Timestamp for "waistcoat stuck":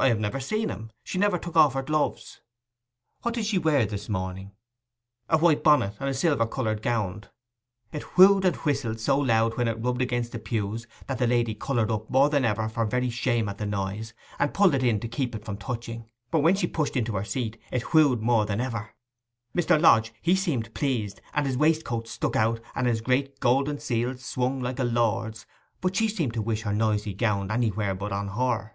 21.56-22.36